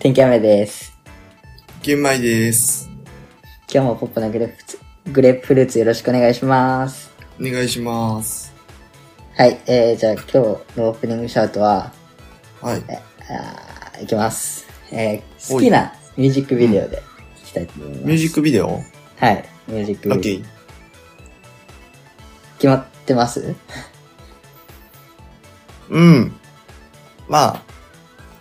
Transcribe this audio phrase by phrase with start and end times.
[0.00, 0.96] 天気雨です。
[1.82, 2.88] 玄米です。
[3.68, 7.10] 今日もポップなグレープフルーツグレープフルーツよろしくお願いします。
[7.40, 8.54] お願いします。
[9.36, 10.36] はい、えー、じゃあ今日
[10.78, 11.92] のオープニングシャウトは、
[12.60, 12.82] はい。
[13.28, 14.68] あーいきます。
[14.92, 17.02] えー、好きなミュージックビデオで
[17.42, 18.04] いきたいと思います。
[18.04, 18.68] ミュージックビデオ？
[18.68, 20.38] はい、ミュージックビデオ。
[22.58, 23.56] 決まってます？
[25.90, 26.32] うん。
[27.28, 27.62] まあ、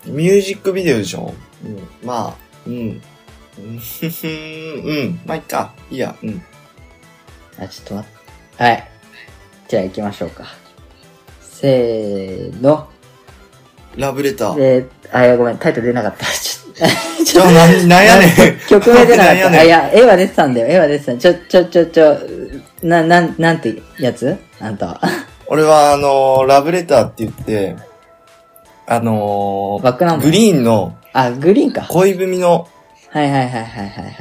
[0.06, 1.34] ミュージックビデオでしょ
[1.66, 1.88] うん。
[2.04, 2.36] まあ、
[2.66, 2.74] うん。
[2.74, 3.80] うん、
[4.84, 5.20] うん。
[5.26, 5.74] まあ、いっか。
[5.90, 6.16] いいや。
[6.22, 6.42] うん。
[7.60, 8.64] あ、ちょっと待って。
[8.64, 8.88] はい。
[9.68, 10.46] じゃあ行きましょうか。
[11.42, 12.88] せーの。
[13.96, 14.56] ラブレター。
[14.60, 16.26] えー、あ、いや、ごめん、タイトル出なかった。
[16.30, 18.60] ちょっと、ちょ、な、なんやねん。
[18.70, 19.50] 曲名出なかった。
[19.50, 19.68] あ、い。
[19.68, 20.68] や、絵は出てたんだよ。
[20.68, 21.18] 絵は出てた。
[21.18, 22.18] ちょ、ちょ、ちょ、ちょ、
[22.84, 24.38] な、なん、なんてやつ？
[24.60, 25.02] あんたは。
[25.48, 27.76] 俺は、あのー、ラブレターって言って、
[28.86, 31.88] あのー、バックナンバーグリーンのあ、グリーンか。
[31.90, 32.68] 恋文の、
[33.10, 34.14] はいはいはいはいはいはい。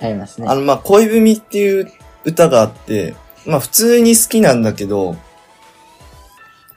[0.00, 0.46] ありますね。
[0.48, 1.90] あの、まあ、恋文っていう
[2.24, 3.14] 歌があって、
[3.46, 5.16] まあ、普通に好きなんだけど、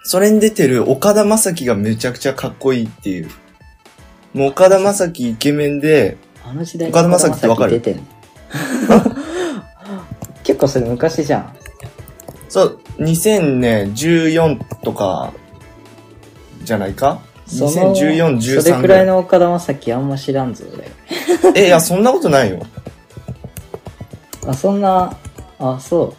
[0.03, 3.29] それに出てる岡田将生がめちゃくちゃかっこいいっていう。
[4.33, 6.17] もう岡田将生イケメンで、
[6.47, 7.71] あの時代岡田将生ってわかる？
[7.71, 8.03] 出てんの？
[10.43, 11.55] 結構それ昔じゃん。
[12.49, 15.33] そう、2014とか、
[16.63, 17.19] じゃないか？
[17.45, 20.89] その ?2014、13それくらいの岡田将生あんま知らんぞ、俺。
[21.55, 22.59] え、いや、そんなことないよ。
[24.47, 25.15] あ、そんな、
[25.59, 26.13] あ、そう。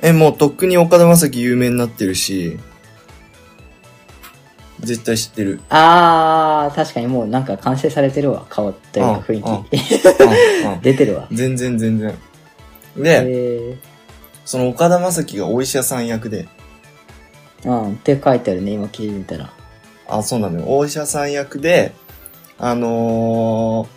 [0.00, 2.58] え、もうとっくに岡田将生有名になってるし、
[4.80, 5.60] 絶対知ってる。
[5.70, 8.46] あー、確かにもうなんか完成されてるわ。
[8.48, 10.82] 顔というか雰囲気。
[10.82, 11.26] 出てるわ。
[11.32, 12.14] 全然全然。
[12.96, 13.78] で、え
[14.44, 19.50] その岡田将生がお医者さん役で、ー、うん、って書いてあるね、今聞いてみたら。
[20.08, 20.64] あ、そうなのよ。
[20.68, 21.94] お医者さん役で、
[22.58, 23.88] あのー、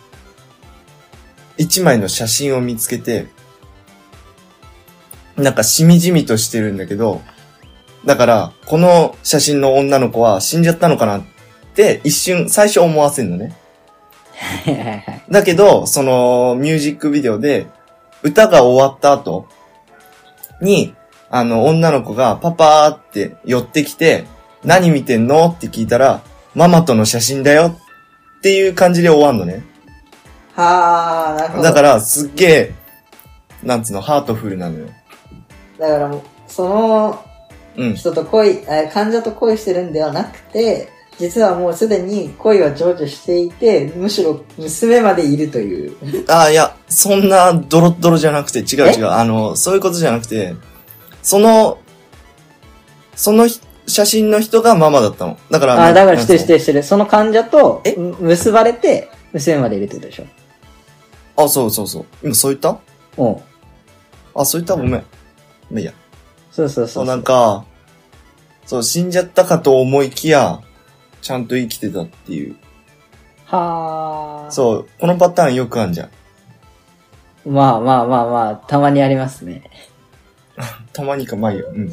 [1.58, 3.26] 一枚の写真を見つけて、
[5.36, 7.22] なんかしみじみとしてるんだけど、
[8.04, 11.22] だから、この写真の女の子は死んじゃったのかなっ
[11.74, 13.56] て一瞬、最初思わせるのね。
[15.30, 17.66] だけど、その、ミュージックビデオで、
[18.22, 19.48] 歌が終わった後
[20.60, 20.94] に、
[21.30, 24.24] あの、女の子がパパーって寄ってきて、
[24.64, 25.46] 何見てんの？
[25.46, 26.22] って聞いたら、
[26.54, 27.78] ママとの写真だよ
[28.38, 29.64] っていう感じで終わんのね。
[30.54, 31.62] はー、なるほど。
[31.62, 32.74] だから、すっげえ、
[33.62, 34.86] なんつうの、ハートフルなのよ。
[35.78, 37.24] だからもう、その
[37.76, 37.94] うん。
[37.94, 45.96] 人と恋、え患者と恋してるんではなくて、実はもうすでに恋は成就していて、むしろ娘までいるという。
[46.28, 49.08] あ、いや、そんなドロッドロじゃなくて、違う違う。
[49.08, 50.54] あの、そういうことじゃなくて、
[51.22, 51.78] その、
[53.14, 53.60] そのひ
[53.92, 55.38] 写真の人がママだったの。
[55.50, 56.82] だから、あ、だから知ってる知なんつうのってる知ってる。
[56.82, 57.94] その患者とえ？
[57.96, 60.24] む結ばれて、娘までいるってことでしょ。
[61.36, 62.06] あ、そうそうそう。
[62.22, 62.80] 今そう言った？
[63.22, 63.36] うん。
[64.34, 64.74] あ、そう言った？
[64.76, 64.92] ごめん。
[64.92, 64.98] ま
[65.76, 65.92] あいいや。
[66.50, 66.94] そうそうそ。
[66.94, 67.64] そうう、なんか、
[68.66, 70.60] そう、死んじゃったかと思いきや、
[71.20, 72.56] ちゃんと生きてたっていう。
[73.46, 74.50] はー。
[74.50, 76.10] そう、このパターンよくあんじゃん。
[77.44, 79.62] まあまあまあまあ、たまにありますね。
[80.92, 81.68] たまにか、まあいいよ。
[81.74, 81.92] うん。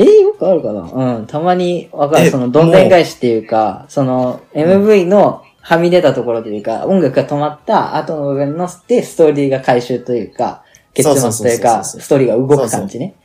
[0.00, 1.16] えー、よくあるかな？
[1.18, 2.26] うん、たまにわかる。
[2.26, 10.62] えその、どんでん返しっていうか、その、MV のはみ出たところというか、音楽が止まった後の部分ので、ストーリーが回収というか、
[10.94, 13.16] 結末というか、そうそうそうそうそうストーリーが動く感じね。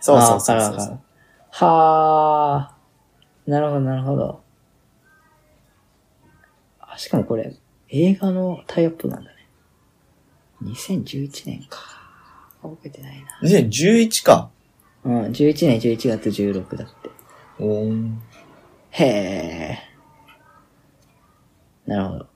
[0.00, 0.98] そうそうあそうそうーわかるわかる
[1.50, 3.50] はー。
[3.50, 4.40] なるほど、なるほど。
[6.80, 7.54] あ、しかもこれ、
[7.90, 9.36] 映画のタイアップなんだね。
[10.62, 11.80] 2011年か。
[12.62, 13.46] 覚えてないな。
[13.46, 14.50] 2011か。
[15.04, 17.10] うん、11年11月16だって。
[17.58, 18.14] おー
[18.90, 19.78] へえ。
[21.86, 22.26] なるほど。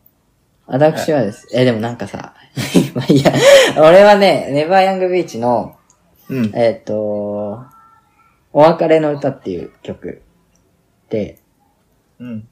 [0.66, 1.48] 私はです。
[1.54, 2.34] え、でもなんかさ、
[2.94, 3.32] まあいいや、
[3.78, 5.76] 俺はね、ネバーヤングビーチの、
[6.28, 6.52] うん。
[6.54, 7.64] えっ、と、
[8.52, 10.20] お別れの歌っていう曲
[11.08, 11.38] で、
[12.19, 12.48] うん。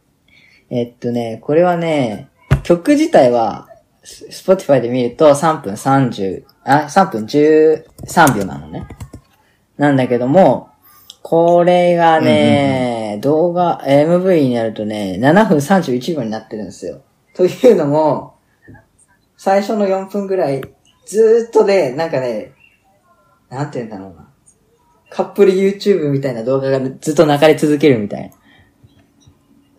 [0.71, 2.31] えっとね、これはね、
[2.63, 3.69] 曲自体は、
[4.03, 8.87] ス Spotify で見ると3分30、あ、3分13秒なのね。
[9.79, 10.71] なんだけども、
[11.23, 17.03] これがね、動画、MV になるとね、7分31秒になってるんですよ。
[17.35, 18.37] というのも、
[19.37, 20.63] 最初の4分ぐらい、
[21.07, 22.53] ずーっとで、なんかね、
[23.51, 24.29] なんて言うんだろうな。
[25.11, 28.31] カップル YouTube みたいな動画がずっと流れ続けるみたい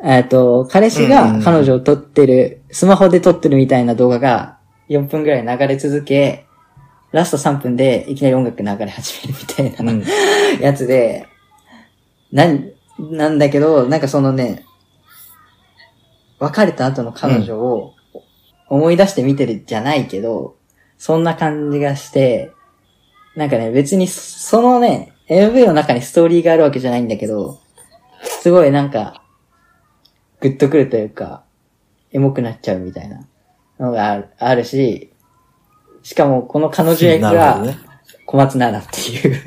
[0.02, 0.18] な。
[0.18, 4.58] えっと、彼氏が彼女を撮ってる、スマホで撮ってるみたいな動画が
[4.90, 6.47] 4分ぐらい流れ続け、
[7.18, 10.04] ラスト3分でいきなり音楽流れ始めるみたいな、うん。
[10.62, 11.26] やつで、
[12.32, 14.64] なん、なんだけど、なんかそのね、
[16.40, 17.96] 別れた後の彼女を
[18.70, 20.58] 思い出して見てるじゃないけど、
[21.00, 22.52] そんな感じがして、
[23.36, 27.60] なんかね、別にそのね、MV の中にストーリーがあるわけじゃないんだけど、
[28.22, 29.24] すごいなんか、
[30.40, 31.44] グッとくるというか、
[32.12, 33.28] エモくなっちゃうみたいな
[33.80, 35.12] のがあるあるし、
[36.08, 37.62] しかもこの彼女役が。
[38.26, 38.90] 小松菜奈っ
[39.22, 39.42] ていう。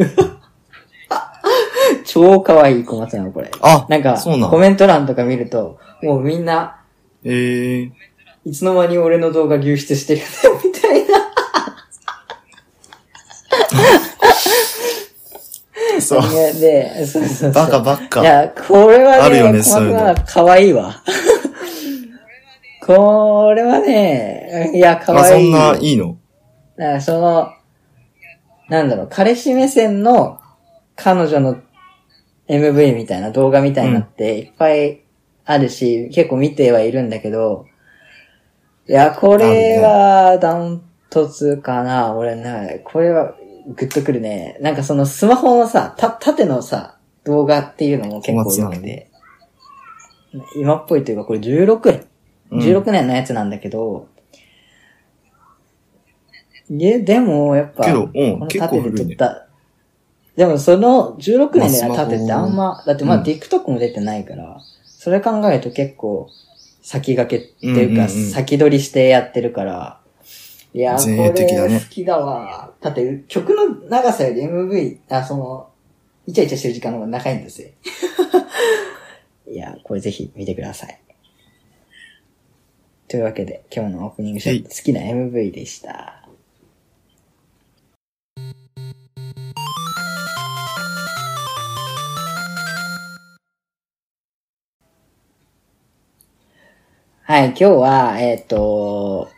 [2.04, 3.50] 超可愛い小松菜奈これ。
[3.62, 6.76] あ、なんか、そうなのコメント欄とか見ると、もうみんな、
[7.24, 7.90] ええ
[8.44, 10.26] いつの間に俺の動画流出してるよ、
[10.62, 11.18] みたいな。
[16.00, 16.22] そう。
[16.60, 17.52] で、そうそうそう。
[17.52, 18.20] バカばっか。
[18.20, 21.02] いや、これはね、あるよね小松菜奈可愛いわ。
[22.86, 25.48] これはね、いや、可あ、そ愛い。
[25.48, 26.16] んないいの？
[26.80, 27.52] だからその、
[28.70, 30.40] なんだろう、彼氏目線の
[30.96, 31.60] 彼女の
[32.48, 35.02] MV みたいな動画みたいなっていっぱい
[35.44, 37.66] あるし、結構見てはいるんだけど、
[38.88, 42.14] いや、これはダントツかな。
[42.14, 43.34] 俺ね、これは
[43.76, 44.56] グッとくるね。
[44.62, 49.10] なんかそのスマホのさ、た、縦のさ、動画っていうのも結構良くて。
[50.56, 52.06] 今っぽいというか、これ16年
[52.52, 54.08] うん16年のやつなんだけど、
[56.70, 59.46] いや、でも、やっぱ、けどうんこの結構縦で古いね撮った。
[60.36, 66.28] でも、その16年で縦ってあんま、だってまあ、うん TikTok も出てないから、それ考えると結構、
[66.82, 70.00] 先駆けっていうか、うんうんうん先取りしてやってるから、
[70.72, 72.72] いや、こ前衛的だねれ好きだわ。
[72.80, 75.68] だって、曲の長さより MV、あ、その、
[76.26, 77.68] イチャイチャしてる時間の方が長いんですよ。
[79.50, 81.00] いや、これぜひ見てください。
[83.08, 86.19] というわけで、今日のオープニングショット、好きな MV でした。
[97.30, 99.30] はい、今日は、えっ、と、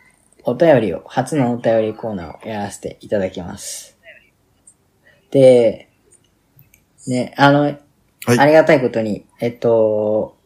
[0.45, 3.99] お便りを、初のお便りコーナーをやらせていただきます。
[5.29, 5.91] で、
[7.05, 7.79] ね、あの、はい
[8.25, 10.39] ありがたいことに、えっと、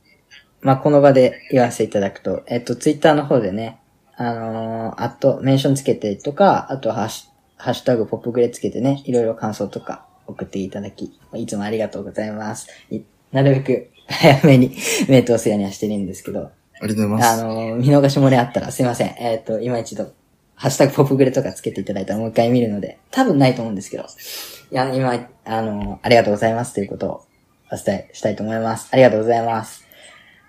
[0.59, 3.79] まあ、この場で言わせていただくと、えっと、ツイッターの方でね、
[4.17, 12.67] あのー、あと、メンションつけてとか、あとハッシュ、ハッシュタグポップグレつけてね、いろいろ感想とか送っていただき、いつもありがとうございます。
[12.91, 14.75] いなるべく早めに
[15.07, 16.51] 目通すようにはしてるんですけど、
[16.81, 17.41] ありがとうございます。
[17.41, 19.15] あのー、見逃し漏れあったらすいません。
[19.19, 20.12] えっ、と、今一度、
[20.56, 27.25] ハッシュタグポップグレとかつけていただいたらもう一回見るので、多分ないと思うんですけど、いや、今、あのー、ありがとうございますということを
[27.71, 28.89] お伝えしたいと思います。
[28.91, 29.88] ありがとうございます。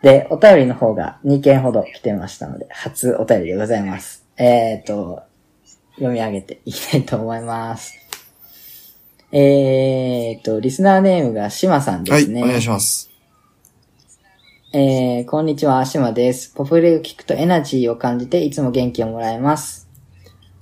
[0.02, 4.24] で、お便りの方が2件ほど来てましたので、初お便りでございます。
[4.36, 5.22] えっ、と、
[5.96, 7.94] 読み上げていきたいと思います。
[9.32, 12.42] えっ、と、リスナーネームがしまさんではい、すね。
[12.42, 13.07] お願いします。
[14.70, 16.50] えー、こんにちは、しまです。
[16.54, 19.88] ポプレを聞くとエナジーを感じていつも元気をもらえます。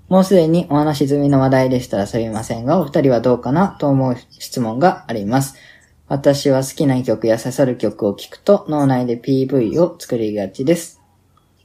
[0.09, 5.57] もうすでにお話し済みの話題でしたらすみませんが、お二人はどうかなと思う質問があります。
[6.07, 11.01] 私は好きな曲や刺さる曲を聞くと脳内で PV を作りがちです。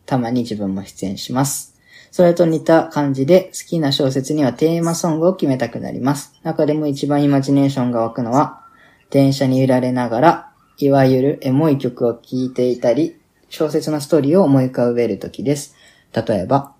[0.07, 1.79] たまに自分も出演します。
[2.09, 6.33] それと似た感じで好きな小説にはテーマソングを決めたくなります。
[6.41, 8.65] 中でも一番イマジネーションが湧くのは、
[9.11, 10.50] 電車に揺られながら、
[10.85, 13.17] いわゆるエモい曲を聴いていたり、
[13.49, 15.75] 小説のストーリーを思い浮かべるときです。
[16.13, 16.73] 例えば、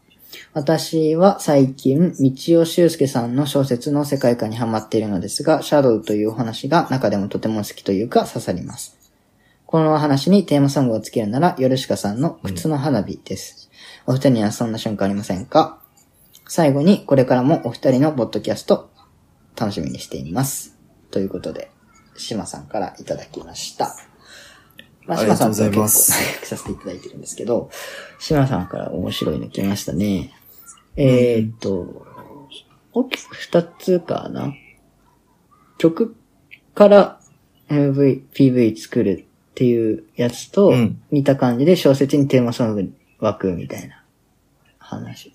[0.53, 8.97] 私は最近、道尾修介さんの小説の世界観にハマっているのですが、シャドウというお話が中でもとても好きというか刺さります。
[9.65, 13.69] このお話にテーマソングをつけるなら、ヨルシカさんの靴の花火です。
[14.05, 15.79] お二人にはそんな瞬間ありませんか？
[16.47, 18.89] 最後に、これからもお二人のポッドキャスト、
[19.57, 20.77] 楽しみにしています。
[21.09, 21.71] ということで、
[22.21, 23.95] 島さんからいただきました。
[25.05, 27.69] まあ、島さんと結構仲良くさせていただいてるんですけど、
[28.19, 30.31] 島さんから面白いの来ましたね。
[30.95, 32.05] えー、っと、
[32.93, 34.53] 大きく二つかな？
[35.77, 36.15] 曲
[36.75, 37.19] から
[37.69, 44.03] MV、PV 作るっていうやつとうん、似た感じで小説にテーマソング湧くみたいな
[44.77, 45.31] 話。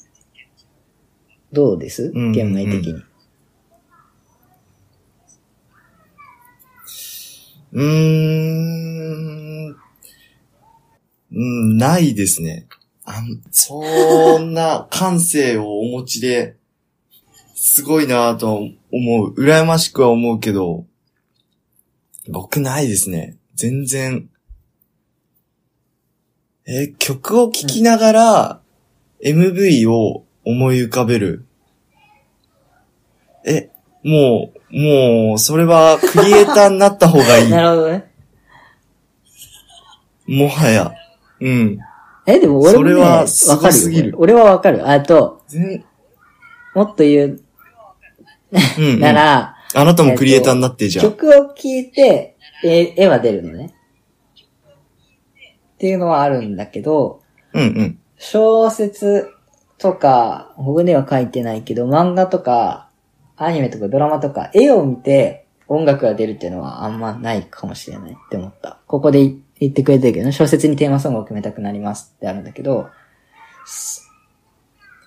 [1.52, 2.12] どうです？
[2.14, 3.02] うん現代的に。
[7.76, 9.68] うーん。
[9.68, 12.66] うん、ないですね。
[13.04, 16.56] あんそんな感性をお持ちで、
[17.54, 19.34] すごいなぁと思う。
[19.34, 20.86] 羨ましくは思うけど、
[22.28, 23.36] 僕ないですね。
[23.54, 24.30] 全然。
[26.64, 28.60] え、曲を聴きながら、
[29.22, 31.44] MV を思い浮かべる。
[33.44, 33.68] え、
[34.06, 37.50] もう、もう、それはクリエイターになった方がいい。
[37.50, 38.12] なるほどね。
[40.28, 40.92] もはや。
[41.40, 41.78] うん。
[42.24, 44.14] え、でも俺もね、それはわかる。
[44.16, 44.88] 俺はわかる。
[44.88, 45.84] あと、全
[46.72, 47.40] もっと言う
[48.78, 49.00] うん、うん。
[49.00, 51.04] なら、あなたもクリエイターになってじゃん。
[51.04, 53.74] 曲を聴いて、絵絵は出るのね。
[55.74, 57.22] っていうのはあるんだけど、
[57.52, 57.98] うんうん。
[58.18, 59.30] 小説
[59.78, 62.85] とか、僕では書いてないけど、漫画とか、
[63.36, 68.78] アニメとかドラマとか、絵を見て音楽が出るっていうのはあんまないかもしれないって思った。
[68.86, 72.88] ここでい言ってくれてるけどね、小説にテーマソングを決めたくなりますってあるんだけど、
[73.64, 74.06] す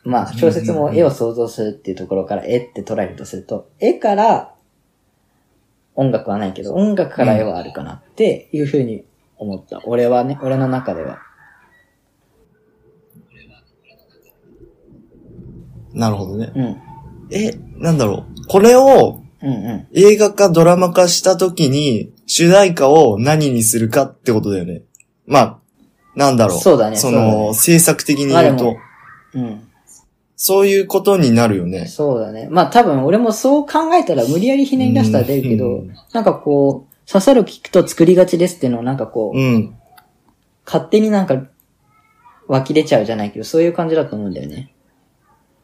[0.04, 4.56] まあ、小説も絵を想像するっていうところから絵って捉えるとすると、絵から
[5.96, 9.06] 音楽はないけど、音楽から絵はあるかなっていうふうに
[9.38, 9.82] 思った。
[9.86, 11.20] 俺はね、俺の中では。
[15.94, 16.52] なるほどね。
[16.56, 16.89] うん。
[17.32, 18.48] え、なんだろう。
[18.48, 19.88] これをうんうん。
[19.94, 24.82] 映画化、ドラマ化した時に、主題歌を何にするかってことだよね。
[25.26, 25.60] まあ、
[26.16, 26.60] なんだろう。
[26.60, 28.74] そうだねそそうだの、ね制作的に言うとまあ
[29.34, 29.68] でも、うん。
[30.36, 31.86] そういうことになるよね。
[31.88, 32.48] そうだね。
[32.52, 39.76] まあ多分俺もそう考えたら無理やりひねり出したら出るけど、うんなんかこう、刺さる聞くと作りがちですっていうのをなんかこう、うん。
[40.66, 41.42] 勝手になんか
[42.48, 44.74] 湧き出ちゃうじゃないけど、そういう感じだと思うんだよね。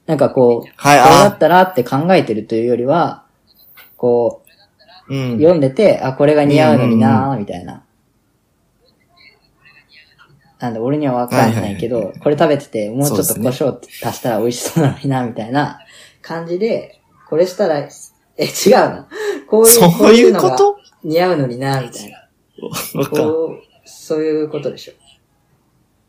[0.05, 3.25] なんかこう、はい、これだあったらって考えてるというよりは、
[3.97, 4.43] こ
[5.09, 5.37] う、うん。
[5.37, 7.83] 読んでて、あ、これが似合うのになーみたいな。
[10.59, 15.79] なんで、俺にはわかんないけど、これ食べてて、もうちょっと胡椒足したら美味しそうなのにな、みたいな
[16.21, 17.89] 感じで、これしたら、え、違う
[18.37, 19.05] の？
[19.47, 20.77] こういう、そういうこと？
[21.03, 22.29] 似合うのにな、みたいな。
[23.09, 24.93] こう、そういうことでしょ。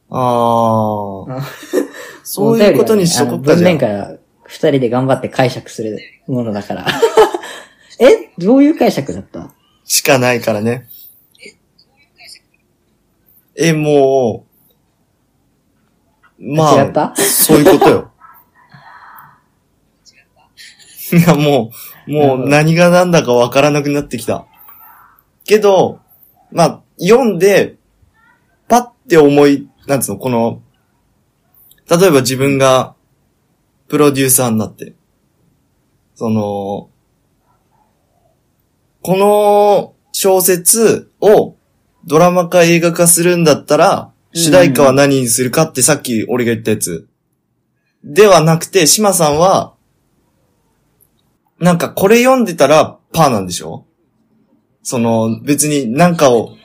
[0.09, 1.43] ああ。
[2.27, 6.87] うんそういうことにしとこっかじゃ文面から二人で頑張って解釈するものだから。
[8.01, 8.31] え？
[8.37, 9.53] どういう解釈だった？
[9.85, 10.89] しかないからね。
[13.55, 14.45] え、も
[16.39, 17.15] う、まあ、違った？
[17.17, 18.11] そういうことよ。
[21.13, 21.71] いや、も
[22.07, 24.47] う、もう何が何だかわからなくなってきた。
[25.45, 26.01] けど、
[26.53, 27.77] まあ、読んで、
[28.69, 30.61] パッて思い、なんつうの、この、
[31.89, 32.95] 例えば自分が、
[33.89, 34.95] プロデューサーになって、
[36.15, 36.91] その、
[39.03, 41.55] この小説を
[42.05, 47.09] ドラマ化映画化するんだったら、主題歌は何にするかってさっき俺が言ったやつ。
[48.03, 49.75] ではなくて、島さんは、
[51.59, 53.87] なんかこれ読んでたらパーなんでしょ？
[54.83, 56.57] その、別になんかを、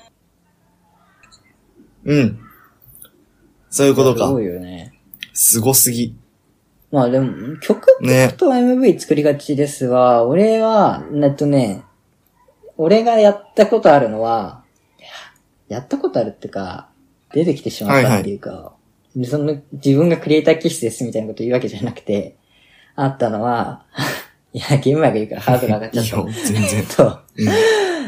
[2.03, 2.39] うん。
[3.69, 4.35] そういうことかそ。
[4.35, 4.90] うよね。
[5.33, 6.15] すごすぎ。
[6.91, 8.33] まあでも、曲ね。
[8.37, 10.25] と MV 作りがちですわ。
[10.25, 11.83] 俺は、えっとね、
[12.77, 14.63] 俺がやったことあるのは、
[15.69, 16.89] ややったことあるってか、
[17.33, 18.73] 出てきてしまったっていうか、
[19.25, 22.37] その自分がクリエイター気質ですみたいなこと言うわけじゃなくて、
[22.95, 23.85] あったのは、
[24.53, 26.15] いや、ゲームマーが言うからハードル上がっちゃった。
[26.17, 26.83] いいよ、全然 え。
[26.83, 27.47] っと、うん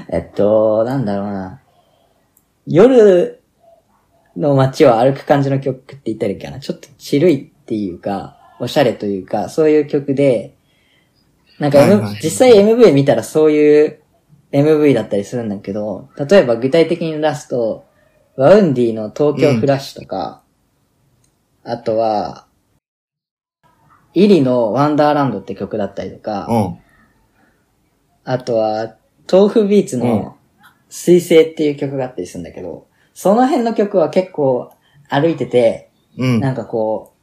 [0.10, 1.62] えっと、なんだろうな。
[2.68, 3.43] 夜
[4.36, 6.60] の街を歩く感じの曲って言ったらいいかな。
[6.60, 10.56] ちょっとチルいっていうか、おしゃれというか、そういう曲で、
[11.60, 14.02] なんか、M 実際 MV 見たらそういう
[14.52, 17.86] MV だったりするんだけど、例えば具体的に出すと、
[18.36, 20.42] ワウンディの東京フラッシュとか、
[21.64, 22.48] あとは、
[24.14, 26.80] イリのワンダーランドって曲だったりとか、うん。
[28.24, 28.96] あとは、
[29.32, 30.38] 豆腐ビーツの
[30.90, 34.72] 水星っていう曲があったりするんだけど、その辺の曲は結構
[35.10, 36.40] 歩いてて、うん。
[36.40, 37.14] なんかこ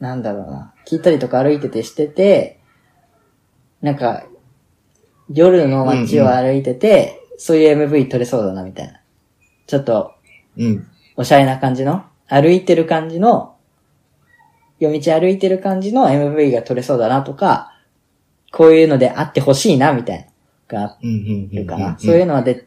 [0.00, 2.60] う、なんだろうな、聞いたりとか歩いててしてて、
[3.80, 4.24] なんか、
[5.32, 9.00] 夜の街を歩いてて、そういう MV 撮れそうだなみたいな。
[9.66, 10.14] ちょっと、
[10.56, 10.86] うん。
[11.16, 13.56] おしゃれな感じの、歩いてる感じの、
[14.78, 17.72] 夜道歩いてる感じの MV が撮れそうだなとか、
[18.52, 20.28] こういうのであってほしいな、みたい
[20.68, 21.08] な、があうん。
[21.08, 21.50] うん。
[21.50, 21.88] るかな。
[21.88, 22.66] うんそういうのはで、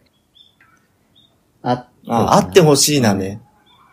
[2.07, 3.41] あっあ、あってほしいなね。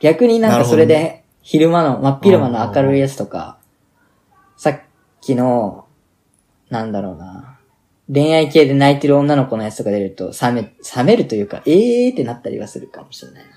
[0.00, 3.58] 逆になんかそれで、昼間の、真っ昼間の明るいやつとか、
[4.56, 4.80] さっ
[5.20, 5.86] きの、
[6.70, 7.58] なんだろうな、
[8.12, 10.62] 恋愛系で泣いてる女の子のやつとか出ると、冷め、
[10.96, 13.50] 冷めるというか、えーってなったりはするかもしれないな。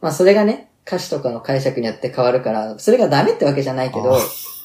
[0.00, 4.18] まあそれがね、歌詞とかの解釈によって変わるから、それがダメってわけじゃないけど、あ。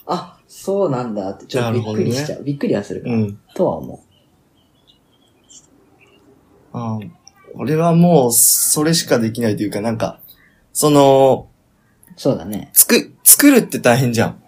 [0.05, 2.43] あそうなんだってちょっとびっくりしちゃう。
[2.43, 3.39] びっくりはするかな、うん。
[3.55, 4.03] とは思
[6.73, 6.99] あ
[7.55, 10.19] 俺はもう、それしかできないというか、なんか、
[10.73, 11.47] その、
[12.09, 12.19] う。
[12.19, 12.71] そうだね。
[12.73, 14.43] つく、作るって大変じゃん。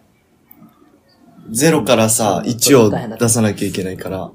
[1.51, 4.31] ゼロからさ、そう1を出さなきゃいけないから。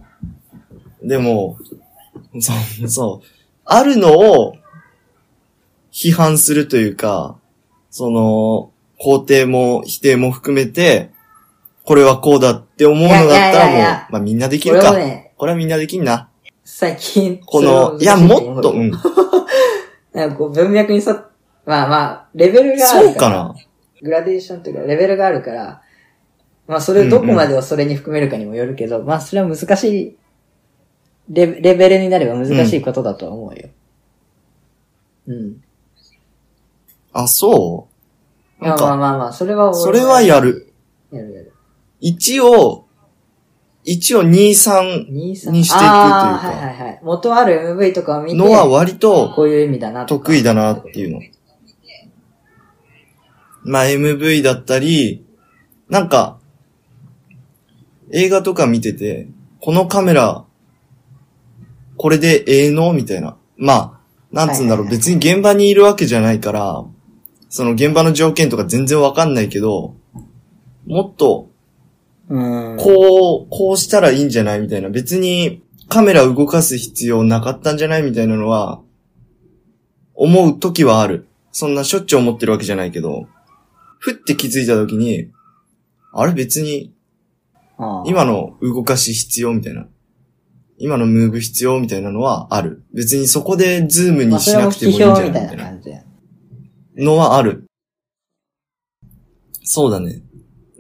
[1.03, 1.57] でも、
[2.39, 3.27] そう、そう。
[3.65, 4.57] あるのを、
[5.93, 7.37] 批判するというか、
[7.91, 11.11] その、肯定も否定も含めて、
[11.85, 14.95] これはこうだって思うのだったらもうまあみんなできこるか。
[15.37, 16.30] これはみんなできんな。
[16.73, 18.91] 最近、この、いや、もっと、うん。
[20.15, 21.27] なんかこう文脈に沿っ
[21.67, 23.21] まあまあ、レベルがあそうるか。
[23.21, 23.55] からな。
[24.03, 25.83] グラデーションというか、レベルがあるから、
[26.67, 30.17] まあそれをどこまでをそれに含めるかにもよるけど、まあそれは難しい
[31.29, 33.69] レ、レベルになれば難しいことだとは思うよ。
[35.27, 35.63] うん。
[37.13, 37.89] あ、そ
[38.61, 38.65] う？
[38.65, 40.73] いやなんか、まあまあまあ、それは俺それはやる。
[41.13, 41.53] やるやる。
[42.01, 42.87] 一応、
[43.85, 47.01] 一応2、3 23にしていくというかはいはいはい。
[47.03, 51.21] 元ある MV とかを見て、のは割とこういう意味だな得意だなっていうの。
[53.63, 55.25] まあ MV だったり、
[55.89, 56.39] なんか、
[58.13, 59.29] 映画とか見てて、
[59.61, 60.45] このカメラ、
[61.97, 63.37] これでええのみたいな。
[63.57, 64.01] まあ、
[64.33, 66.85] なんつうんだろう、別に現場にいるわけじゃないから、
[67.49, 69.95] その現場の条件とか全然わかんないけど、
[70.87, 71.50] もっと、
[72.31, 72.77] うん。
[72.79, 74.89] こう、こうしたらいいんじゃないみたいな。
[74.89, 78.81] 別にカメラ動かす必要なかったんじゃないみたいなのは、
[80.15, 81.27] 思う時はある。
[81.53, 83.27] そんなしょっちゅう思ってるわけじゃないけど、
[83.99, 85.31] ふって気づいた時に、
[86.13, 86.93] あれ別に
[88.07, 89.87] 今の動かし必要みたいな。
[90.79, 92.85] 今のムーブ必要みたいなのはある。
[92.95, 95.93] 別にそこでズームにしなくてもいい批んじゃないみたい
[96.97, 97.05] な。
[97.05, 97.65] のはある。
[99.65, 100.23] そうだね。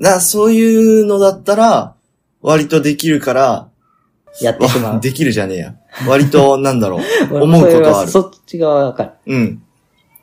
[0.01, 1.95] だからそういうのだったら、
[2.41, 3.69] 割とできるから、
[4.41, 4.95] やってしまう。
[4.95, 5.75] わ できるじゃねえや。
[6.09, 7.01] 割と、なんだろう。
[7.31, 9.11] 俺思うことはあるそっち側わかる。
[9.27, 9.63] うん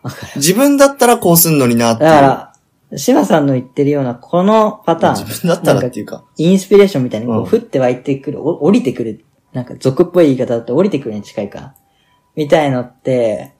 [0.01, 0.31] わかる。
[0.37, 2.05] 自分だったらこうすんのになって。
[2.05, 5.25] だから、島さんの言ってるような、このパターン。
[5.25, 6.23] 自分だったらっていうか。
[6.37, 9.25] インスピレーションみたいにこう、うん降って湧いてくる、お降りてくる。
[9.53, 11.75] なんか俗っぽい言い方だと降りてくるに近いか。
[12.35, 13.53] みたいのって、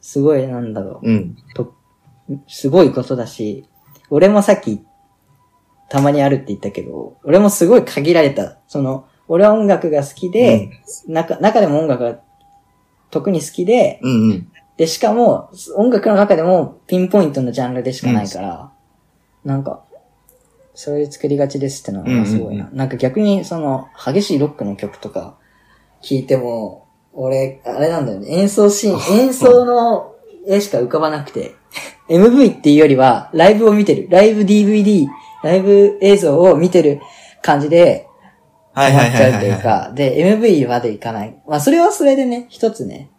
[0.00, 1.10] すごいなんだろう。
[1.10, 1.36] うん。
[1.54, 1.74] と、
[2.46, 3.64] すごいことだし、
[4.10, 4.82] 俺もさっき、
[5.88, 8.58] たまにあるって言ったけど、俺もすごい限られた。
[8.66, 10.70] その、俺は音楽が好きで、
[11.06, 12.18] 中、中でも音楽が
[13.10, 14.52] 特に好きで、うんうん。
[14.76, 18.72] で、しかも、音楽の中でもピンポイントのジャンルでしかないから、
[19.44, 19.84] なんか、
[20.74, 22.68] そういう作りがちですってのはすごいな。
[22.72, 25.38] なんか逆に、その、激しいロックの曲とか
[26.02, 30.14] 聞いても、俺、あれなんだよね、演奏シーン、 演奏の
[30.46, 31.54] 絵しか浮かばなくて、
[32.08, 34.06] MV っていうよりは、ライブを見てる。
[34.10, 35.06] ライブ DVD、
[35.46, 37.00] ライブ映像を見てる
[37.42, 38.06] 感じで、
[38.72, 39.40] はいはい思っちゃうはいはいはい。
[39.40, 41.34] というか、で、MV までいかない。
[41.48, 43.10] まあ、それはそれでね、一つね、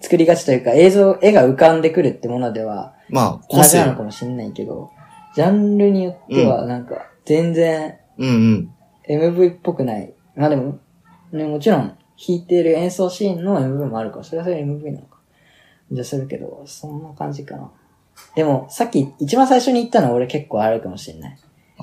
[0.00, 3.96] 作りがちというか、映像、絵が浮かんでくるってものでは、まあ、個同じなの性。
[3.96, 4.90] かもしれないけど、
[5.34, 9.34] ジャンルによっては、なんか、全然、うんうん。
[9.34, 10.12] MV っぽくない。
[10.36, 10.78] まあでも、
[11.32, 15.20] ね、もちろん、弾いてる演奏シーンの MV もあるから、それはそれ MV なのか。
[15.90, 17.70] じゃあするけど、そんな感じかな。
[18.34, 21.38] でも、さっき、一番最初に言ったのは俺結構あるかもしれない。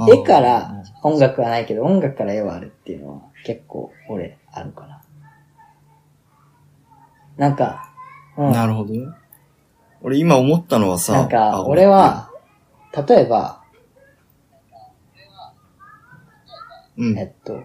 [0.10, 5.02] 絵から音楽はないけど、音楽から絵はあるっていうのは結構俺あるかな。
[7.38, 7.92] なんか、
[8.38, 8.52] うん。
[8.52, 9.08] なるほどね。
[10.02, 12.30] 俺今思ったのはさ、なんか、あ俺、は、
[13.08, 13.64] 例えば、
[16.98, 17.18] うん。
[17.18, 17.64] えっと、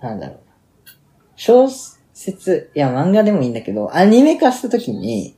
[0.00, 0.52] なんだろうな。
[1.36, 1.68] 小
[2.12, 5.36] 説、いや漫画でもいいんだけど、アニメ化した時に、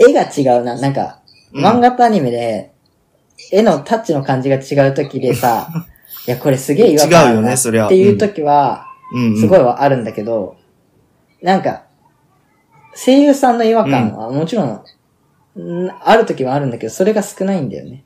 [0.00, 0.74] 絵が違うな。
[0.80, 1.20] なんか、
[1.52, 2.72] うん漫画とアニメで、
[3.50, 5.68] 絵のタッチの感じが違う時でさ、
[6.28, 9.40] いや、これすげえ違和感違うよなねそりゃっていう時は、うんうん。
[9.40, 10.56] すごいはあるんだけど、
[11.42, 11.84] なんか、
[12.94, 14.68] 声優さんの違和感はもちろん、
[15.58, 18.04] んある時はあるんだけど、それが少ないんだよね。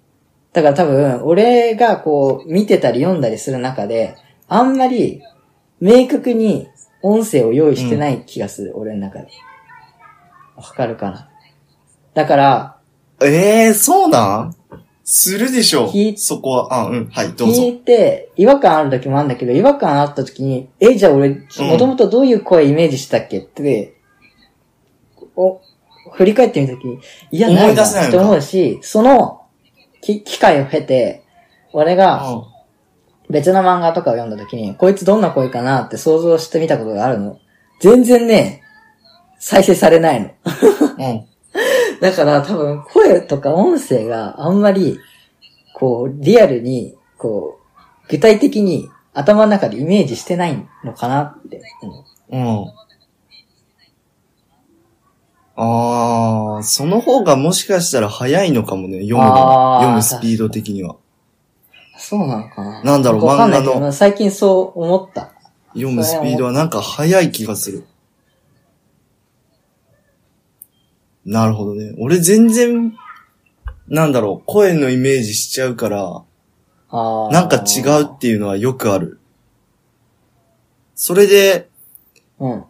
[0.54, 4.14] だから多分、俺がこう、見てたり読んだりする中で、
[4.48, 5.20] あんまり、
[5.80, 6.68] 明確に
[7.02, 9.28] 音声を用意してない気がする、俺の中で。
[10.57, 11.28] わかるかな？
[12.14, 12.77] だから、
[13.22, 14.55] ええー、そうなん？
[15.05, 17.62] するでしょ聞いそこは、あ、うん、はい、どうぞ。
[17.62, 23.94] 聞いて、違和感ある時もあるんだけど、違和感あった時に、え、じゃあ俺、もともとどういう声イメージしたっけって、
[25.37, 25.61] お、
[26.12, 27.00] 振り返ってみた時に、
[27.33, 29.42] いや、ないなって思うし、その、
[30.00, 31.22] き、機会を経て、
[31.72, 32.44] 俺がう
[33.29, 37.38] 別の漫画とかを読んだ時に、こいつどんな声かなって想像してみたことがあるの。
[37.81, 38.62] 全然ね、
[39.38, 40.29] 再生されないの。
[40.29, 40.31] ん。
[40.31, 41.27] うん。
[42.00, 44.98] だから多分声とか音声があんまり、
[45.74, 52.37] こう、リアルに、こう、具体的に頭の中でイメージしてないのかなって思う。
[52.37, 52.72] うん。
[55.57, 59.22] ああ、その方がもしかしたら早いのかもね、読む。
[59.22, 60.96] 読むスピード的には。
[61.96, 65.30] そうなのかななんだろう漫画最近そう思った。
[65.68, 67.85] 読むスピードはなんか早い気がする。
[71.24, 71.94] なるほどね。
[71.98, 72.96] 俺全然、
[73.88, 76.22] なんだろう、声のイメージしちゃうから。
[76.90, 79.18] なんか違うっていうのはよくある。
[80.94, 81.68] それで、
[82.38, 82.64] うん。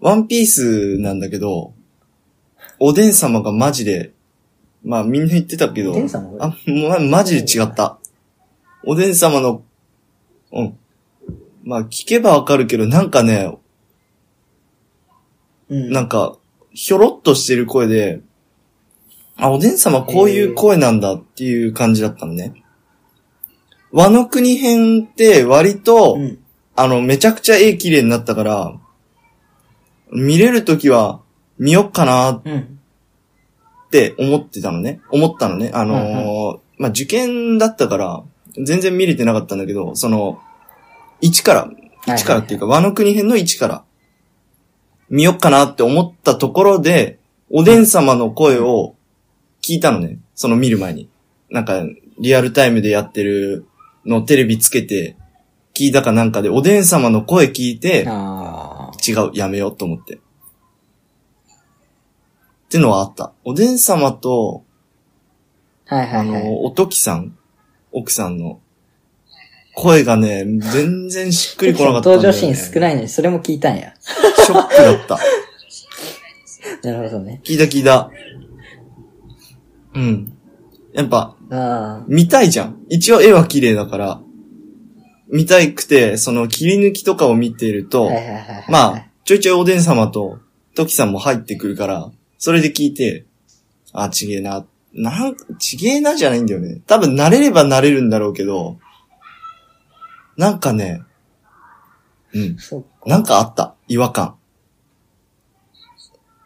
[0.00, 1.72] ワンピースなんだけど、
[2.78, 4.12] おでん様がマジで、
[4.84, 6.46] まあみんな言ってたけど、おでん様が？
[6.46, 7.98] あ、ま、マジで違った。
[8.84, 9.64] おでん様の、
[10.52, 10.78] うん。
[11.64, 13.58] まあ聞けばわかるけど、なんかね、
[15.68, 15.90] うん。
[15.90, 16.38] なんか、
[16.80, 18.20] ひょろっとしてる声で、
[19.36, 22.62] あ、おでん様こういう声なんだっていう感じだったのね。
[23.90, 26.38] 和の国編って割と、うん。
[26.76, 28.78] あの、めちゃくちゃ絵綺麗になったから、
[30.12, 31.20] 見れるときは
[31.58, 32.78] 見よっかなっうん。
[33.90, 35.00] て思ってたのね。
[35.10, 35.72] 思ったのね。
[35.74, 38.22] あのーうんまあ、受験だったから、
[38.54, 40.40] 全然見れてなかったんだけど、その、
[41.22, 41.68] 1から、
[42.06, 43.84] 1からっていうか、和の国編の1から、
[45.10, 47.18] 見よっかなって思ったところで、
[47.50, 48.94] おでん様の声を
[49.62, 50.18] 聞いたのね。
[50.34, 51.08] その見る前に。
[51.50, 51.82] なんか、
[52.18, 53.66] リアルタイムでやってる
[54.04, 55.16] のをテレビつけて、
[55.74, 58.06] 聞いたかなんかで、おでん様の声聞いて。
[59.06, 60.16] 違う、やめようと思って。
[60.16, 60.18] っ
[62.70, 63.32] てのはあった。
[63.44, 64.64] おでん様と、
[65.88, 66.44] あはいはいはい。
[66.44, 67.36] の、おときさん、
[67.92, 68.60] 奥さんの、
[69.80, 72.16] 声がね、全然しっくりこなかったね。
[72.16, 73.94] 登場シーン少ないのに、それも聞いたんや。
[74.00, 75.18] ショックだった。
[76.82, 77.40] なるほどね。
[77.44, 78.10] 聞いた聞いた。
[79.94, 80.32] うん。
[80.92, 82.82] やっぱ、あ見たいじゃん。
[82.88, 84.20] 一応絵は綺麗だから、
[85.28, 87.90] 見たいくて、その切り抜きとかを見てるあ。
[87.92, 88.10] と。
[88.68, 90.40] まあ、ちょいちょいおでん様と、
[90.74, 93.26] トキさんも入ってくるから、それで聞いて、
[93.92, 94.66] あ、ちげえな。
[94.92, 96.80] なん、ちげえなじゃないんだよね。
[96.88, 98.78] 多分慣れれば慣れるんだろうけど、
[100.38, 101.02] なんかね、
[102.32, 102.56] うん。
[103.06, 103.74] なんかあった。
[103.88, 104.36] 違和感。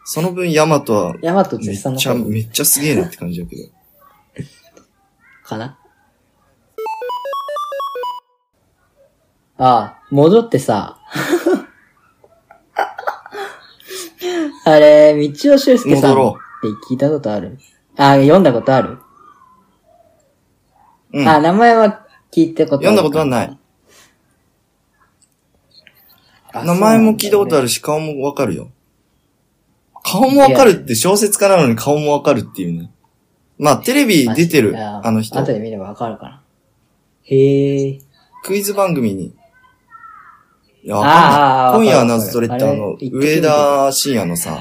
[0.03, 3.69] その分、ヤマトは、ヤマトめっちゃ、声めっちゃすげえなって感じだけど。
[5.45, 5.77] かな？
[9.59, 10.97] ああ、戻ってさ。
[14.65, 17.59] あれ、道尾修介さんって聞いたことある？
[17.95, 18.97] あ、読んだことある、
[21.13, 21.27] うん。
[21.27, 22.85] あ、名前は聞いたことある。
[22.87, 23.59] 読んだことはない。
[26.53, 27.63] 名前も聞いたことある。
[27.63, 28.69] るし、顔もわかるよ。
[30.03, 32.91] 顔もわかるって小説家なのに顔もわかるっていうね。
[33.57, 35.39] まあ、テレビ出てるあの人。
[35.39, 36.43] 後で見ればわかるかな。
[37.23, 37.99] へえ。
[38.43, 39.33] クイズ番組に。
[40.83, 41.87] いや、わあーかんない。
[41.87, 44.59] 今夜はわかるなぜそれってあの、上田晋也のさ、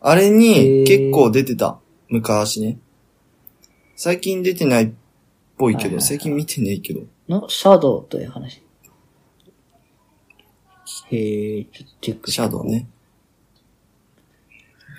[0.00, 1.78] あれへにー結構出てた。
[2.08, 2.78] 昔ね。
[3.96, 4.90] 最近出てないっ
[5.58, 7.00] ぽいけど、最近見てねえけど。
[7.28, 8.62] の、シャドウという話。
[11.10, 12.66] へえ、ちょっとチェックシャドウ。
[12.66, 12.86] ね。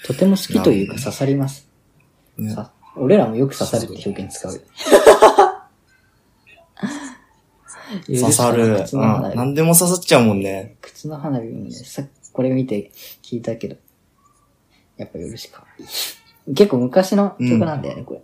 [0.05, 1.67] とても好きというか刺さります。
[2.37, 4.61] ねさ俺らもよく刺さるって表現使うよ。
[8.07, 8.81] 刺さる。
[8.83, 9.01] 靴うん。
[9.01, 9.37] の花火。
[9.37, 10.75] 何でも刺さっちゃうもんね。
[10.81, 13.75] 靴の花火もね、さこれ見て聞いたけど、
[14.97, 15.65] やっぱよろしか。
[16.47, 18.21] 結構昔の曲なんだよね、これ。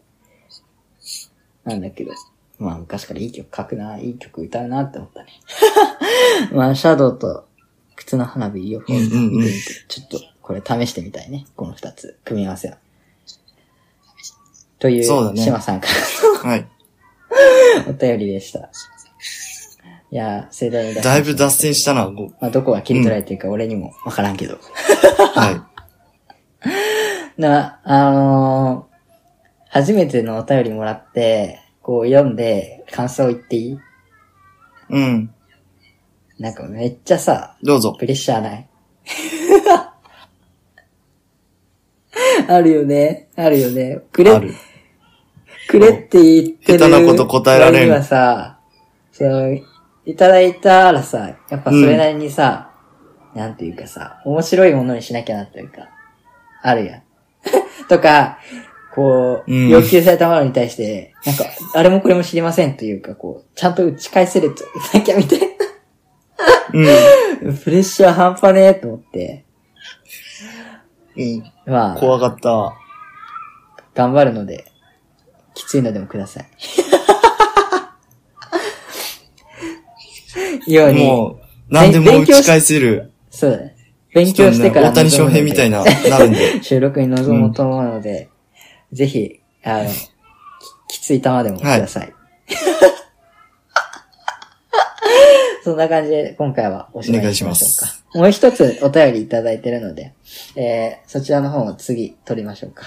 [1.63, 2.11] なんだけど、
[2.59, 5.29] まあ昔からいい曲書くな、いい曲歌うなって思ったね。
[6.53, 7.46] まあ、シャドウと
[7.97, 11.45] 靴の花火ちょっとこれ試してみたいね。
[11.57, 12.77] この二つ、組み合わせは。
[14.79, 15.87] という、そうだね島さんか
[16.43, 16.61] はい。
[17.85, 18.69] ら お便りでした。
[20.09, 22.05] いやー、盛大にだいぶ脱線したな。
[22.05, 24.57] ごまあ、どこが切り取られてるか俺にもわからんけど。
[25.35, 25.61] はい。
[27.41, 28.97] な、あのー
[29.69, 33.79] 初めてのお便りもらって、こう読んで感想言っていい？
[34.89, 35.29] うん。
[36.39, 37.95] なんかめっちゃさ、どうぞ。
[37.97, 38.67] プレッシャーない？
[42.47, 43.27] あるよね。
[43.35, 43.99] あるよね。
[44.11, 44.53] くれ、ある。
[45.67, 46.79] くれって言ってる。
[46.79, 48.59] 下手なこと答えられん割にはさ、
[49.11, 49.57] その、
[50.05, 52.71] いただいたらさ、やっぱそれなりにさ、
[53.35, 55.89] なんていうかさ、面白いものにしなきゃなっていうか、
[56.61, 57.01] あるやん。
[57.89, 58.39] とか、
[58.95, 65.39] こう、うん要求されたものに対して、なんか、あれもこれも知りませんというか、こう、ちゃんと打ち返せるといなきゃみたい
[66.77, 66.85] うん。
[66.85, 66.91] な。
[67.63, 69.45] プレッシャー半端ねえと思って、
[71.15, 71.43] うん。
[71.65, 72.75] まあ、怖かった。
[73.95, 74.71] 頑張るので、
[75.55, 76.47] きついのでもください。
[80.71, 83.11] ように、もう、何でも打ち返せる。
[83.31, 83.75] そうだね。
[84.13, 86.61] 勉強してから大谷翔平みたいな、なるんで。
[86.63, 88.29] 収録に臨もうと思うので、
[88.91, 92.13] ぜひ、あの、ききつい球でもください。
[95.67, 97.87] そんな感じで今回はおしまいにしましょうか。
[98.17, 100.13] もう一つお便りいただいてるので、
[100.55, 102.85] えー、そちらの方を次取りましょうか。